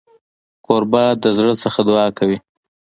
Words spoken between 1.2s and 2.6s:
د زړه نه دعا کوي.